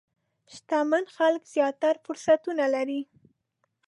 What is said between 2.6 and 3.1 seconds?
لري.